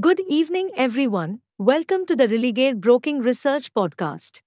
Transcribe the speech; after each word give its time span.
Good 0.00 0.20
evening, 0.28 0.70
everyone. 0.76 1.40
Welcome 1.58 2.06
to 2.06 2.14
the 2.14 2.28
Religare 2.28 2.78
Broking 2.78 3.20
Research 3.20 3.72
Podcast. 3.74 4.42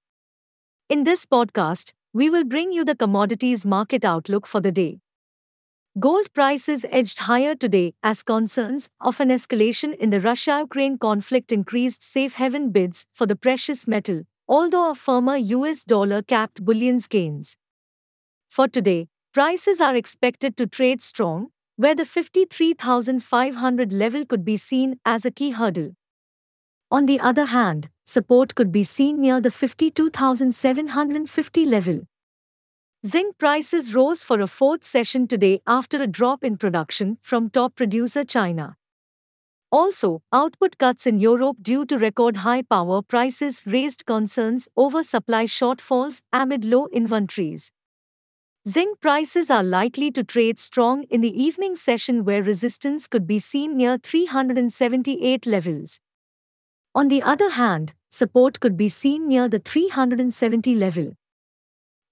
In 0.88 1.04
this 1.04 1.25
podcast, 1.25 1.93
we 2.13 2.29
will 2.29 2.43
bring 2.46 2.71
you 2.71 2.85
the 2.85 2.96
commodities 2.96 3.65
market 3.65 4.05
outlook 4.05 4.47
for 4.47 4.61
the 4.61 4.71
day. 4.71 4.99
Gold 5.99 6.31
prices 6.33 6.85
edged 6.89 7.19
higher 7.19 7.53
today 7.55 7.93
as 8.01 8.23
concerns 8.23 8.89
of 9.01 9.19
an 9.19 9.29
escalation 9.29 9.93
in 9.95 10.09
the 10.09 10.21
Russia 10.21 10.59
Ukraine 10.59 10.97
conflict 10.97 11.52
increased 11.52 12.02
safe 12.04 12.36
haven 12.36 12.71
bids 12.71 13.05
for 13.11 13.25
the 13.25 13.36
precious 13.36 13.88
metal, 13.88 14.21
although 14.47 14.91
a 14.91 14.95
firmer 14.95 15.36
US 15.38 15.83
dollar 15.83 16.21
capped 16.21 16.63
bullion's 16.63 17.07
gains. 17.07 17.57
For 18.49 18.68
today, 18.68 19.09
prices 19.33 19.81
are 19.81 19.95
expected 19.95 20.55
to 20.57 20.68
trade 20.68 21.02
strong, 21.02 21.49
where 21.82 21.95
the 21.95 22.05
53,500 22.05 23.91
level 23.91 24.23
could 24.23 24.45
be 24.45 24.55
seen 24.55 25.00
as 25.04 25.25
a 25.25 25.31
key 25.31 25.50
hurdle. 25.50 25.95
On 26.91 27.07
the 27.07 27.20
other 27.20 27.45
hand, 27.45 27.90
support 28.05 28.54
could 28.54 28.71
be 28.71 28.84
seen 28.84 29.20
near 29.20 29.41
the 29.41 29.49
52,750 29.49 31.66
level. 31.66 32.02
Zinc 33.04 33.40
prices 33.40 33.95
rose 33.95 34.23
for 34.23 34.40
a 34.41 34.45
fourth 34.45 34.84
session 34.84 35.27
today 35.27 35.59
after 35.66 36.04
a 36.04 36.05
drop 36.05 36.44
in 36.44 36.55
production 36.55 37.17
from 37.20 37.49
top 37.49 37.73
producer 37.73 38.23
China. 38.23 38.77
Also, 39.71 40.21
output 40.32 40.77
cuts 40.77 41.07
in 41.07 41.20
Europe 41.20 41.57
due 41.63 41.84
to 41.85 41.98
record 41.98 42.38
high 42.45 42.62
power 42.62 43.02
prices 43.02 43.63
raised 43.66 44.05
concerns 44.05 44.70
over 44.77 45.02
supply 45.02 45.45
shortfalls 45.45 46.21
amid 46.32 46.63
low 46.63 46.85
inventories. 46.93 47.71
Zinc 48.67 48.99
prices 48.99 49.49
are 49.49 49.63
likely 49.63 50.11
to 50.11 50.23
trade 50.23 50.59
strong 50.59 51.01
in 51.09 51.21
the 51.21 51.43
evening 51.43 51.75
session 51.75 52.23
where 52.23 52.43
resistance 52.43 53.07
could 53.07 53.25
be 53.25 53.39
seen 53.39 53.75
near 53.75 53.97
378 53.97 55.47
levels. 55.47 55.99
On 56.93 57.07
the 57.07 57.23
other 57.23 57.49
hand, 57.49 57.93
support 58.11 58.59
could 58.59 58.77
be 58.77 58.87
seen 58.87 59.27
near 59.27 59.48
the 59.48 59.57
370 59.57 60.76
level. 60.76 61.13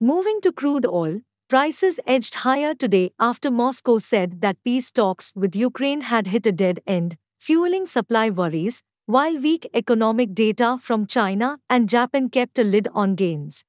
Moving 0.02 0.42
to 0.42 0.52
crude 0.52 0.88
oil, 0.88 1.22
prices 1.50 2.00
edged 2.08 2.34
higher 2.34 2.74
today 2.74 3.12
after 3.20 3.52
Moscow 3.52 4.00
said 4.00 4.42
that 4.42 4.64
peace 4.64 4.90
talks 4.90 5.32
with 5.36 5.56
Ukraine 5.56 6.02
had 6.02 6.26
hit 6.26 6.48
a 6.48 6.52
dead 6.52 6.80
end, 6.88 7.16
fueling 7.38 7.86
supply 7.86 8.32
worries, 8.32 8.82
while 9.06 9.38
weak 9.40 9.70
economic 9.76 10.34
data 10.34 10.80
from 10.82 11.06
China 11.06 11.60
and 11.70 11.88
Japan 11.88 12.28
kept 12.28 12.58
a 12.58 12.64
lid 12.64 12.88
on 12.96 13.14
gains. 13.14 13.64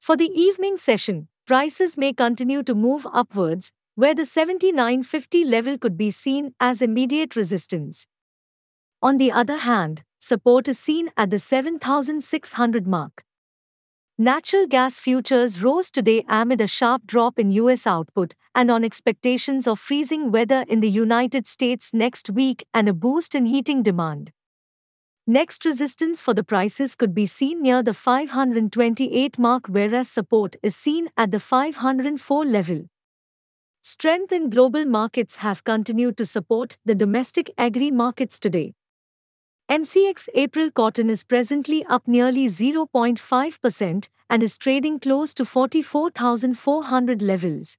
For 0.00 0.16
the 0.16 0.30
evening 0.34 0.78
session, 0.78 1.28
prices 1.46 1.96
may 1.96 2.12
continue 2.12 2.62
to 2.62 2.74
move 2.74 3.06
upwards, 3.12 3.72
where 3.94 4.14
the 4.14 4.24
7950 4.26 5.44
level 5.44 5.76
could 5.76 5.96
be 5.96 6.10
seen 6.10 6.54
as 6.60 6.80
immediate 6.80 7.36
resistance. 7.36 8.06
On 9.02 9.18
the 9.18 9.32
other 9.32 9.58
hand, 9.58 10.02
support 10.18 10.68
is 10.68 10.78
seen 10.78 11.10
at 11.16 11.30
the 11.30 11.38
7600 11.38 12.86
mark. 12.86 13.24
Natural 14.18 14.66
gas 14.66 15.00
futures 15.00 15.62
rose 15.62 15.90
today 15.90 16.24
amid 16.28 16.60
a 16.60 16.66
sharp 16.66 17.06
drop 17.06 17.38
in 17.38 17.50
US 17.50 17.86
output 17.86 18.34
and 18.54 18.70
on 18.70 18.84
expectations 18.84 19.66
of 19.66 19.78
freezing 19.78 20.30
weather 20.30 20.64
in 20.68 20.80
the 20.80 20.90
United 20.90 21.46
States 21.46 21.92
next 21.92 22.30
week 22.30 22.64
and 22.72 22.88
a 22.88 22.92
boost 22.92 23.34
in 23.34 23.46
heating 23.46 23.82
demand. 23.82 24.30
Next 25.26 25.64
resistance 25.64 26.20
for 26.20 26.34
the 26.34 26.42
prices 26.42 26.96
could 26.96 27.14
be 27.14 27.26
seen 27.26 27.62
near 27.62 27.80
the 27.80 27.94
528 27.94 29.38
mark 29.38 29.68
whereas 29.68 30.10
support 30.10 30.56
is 30.64 30.74
seen 30.74 31.10
at 31.16 31.30
the 31.30 31.38
504 31.38 32.44
level. 32.44 32.86
Strength 33.82 34.32
in 34.32 34.50
global 34.50 34.84
markets 34.84 35.36
have 35.36 35.62
continued 35.62 36.16
to 36.16 36.26
support 36.26 36.76
the 36.84 36.96
domestic 36.96 37.52
agri 37.56 37.92
markets 37.92 38.40
today. 38.40 38.74
MCX 39.70 40.28
April 40.34 40.72
cotton 40.72 41.08
is 41.08 41.22
presently 41.22 41.84
up 41.84 42.08
nearly 42.08 42.46
0.5% 42.46 44.08
and 44.28 44.42
is 44.42 44.58
trading 44.58 44.98
close 44.98 45.34
to 45.34 45.44
44,400 45.44 47.22
levels. 47.22 47.78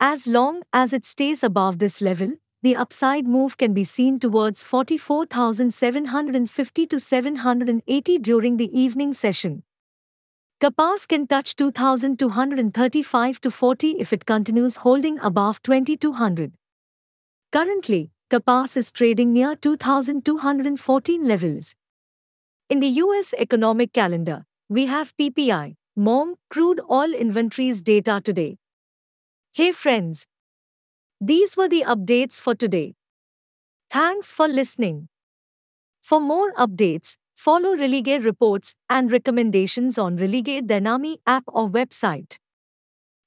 As 0.00 0.26
long 0.26 0.62
as 0.72 0.92
it 0.92 1.04
stays 1.04 1.44
above 1.44 1.78
this 1.78 2.00
level, 2.00 2.32
the 2.62 2.76
upside 2.76 3.26
move 3.26 3.56
can 3.56 3.72
be 3.72 3.84
seen 3.84 4.20
towards 4.20 4.62
44,750 4.62 6.86
to 6.86 7.00
780 7.00 8.18
during 8.18 8.58
the 8.58 8.78
evening 8.78 9.14
session. 9.14 9.62
Kapas 10.60 11.08
can 11.08 11.26
touch 11.26 11.56
2,235 11.56 13.40
to 13.40 13.50
40 13.50 13.92
if 13.98 14.12
it 14.12 14.26
continues 14.26 14.76
holding 14.76 15.18
above 15.20 15.62
2,200. 15.62 16.52
Currently, 17.50 18.10
Kapas 18.30 18.76
is 18.76 18.92
trading 18.92 19.32
near 19.32 19.56
2,214 19.56 21.26
levels. 21.26 21.74
In 22.68 22.80
the 22.80 22.88
US 22.88 23.32
economic 23.38 23.94
calendar, 23.94 24.44
we 24.68 24.84
have 24.86 25.16
PPI, 25.16 25.76
MOM, 25.96 26.34
crude 26.50 26.80
oil 26.90 27.14
inventories 27.14 27.80
data 27.82 28.20
today. 28.22 28.58
Hey 29.52 29.72
friends, 29.72 30.28
these 31.20 31.56
were 31.56 31.68
the 31.68 31.84
updates 31.86 32.40
for 32.40 32.54
today. 32.54 32.94
Thanks 33.90 34.32
for 34.32 34.48
listening. 34.48 35.08
For 36.02 36.20
more 36.20 36.52
updates, 36.54 37.16
follow 37.34 37.76
Religare 37.76 38.24
reports 38.24 38.76
and 38.88 39.12
recommendations 39.12 39.98
on 39.98 40.18
Religare 40.18 40.62
Dynami 40.62 41.18
app 41.26 41.44
or 41.46 41.68
website. 41.68 42.38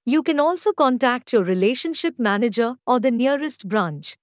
You 0.06 0.24
can 0.24 0.40
also 0.40 0.74
contact 0.74 1.34
your 1.34 1.44
relationship 1.44 2.20
manager 2.20 2.76
or 2.86 3.00
the 3.00 3.12
nearest 3.12 3.68
branch. 3.68 4.18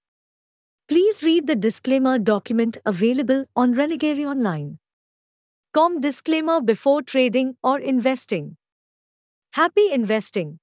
Please 0.89 1.23
read 1.23 1.47
the 1.47 1.57
disclaimer 1.57 2.19
document 2.19 2.79
available 2.85 3.47
on 3.57 3.75
Religare 3.75 4.27
Online. 4.29 4.79
Com 5.73 6.01
disclaimer 6.01 6.61
before 6.61 7.03
trading 7.03 7.57
or 7.63 7.79
investing. 7.81 8.57
Happy 9.53 9.91
investing. 9.93 10.59